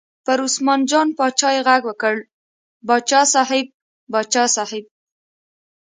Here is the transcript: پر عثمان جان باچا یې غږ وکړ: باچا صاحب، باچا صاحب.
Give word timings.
پر 0.25 0.39
عثمان 0.47 0.81
جان 0.89 1.07
باچا 1.17 1.49
یې 1.55 1.61
غږ 1.67 1.81
وکړ: 1.87 2.15
باچا 2.87 3.21
صاحب، 3.33 3.65
باچا 4.13 4.43
صاحب. 4.55 4.85